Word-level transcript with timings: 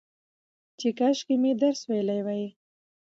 چې 0.79 0.87
کاشکي 0.99 1.35
مې 1.41 1.51
درس 1.61 1.81
ويلى 1.89 2.19
وى 2.25 2.43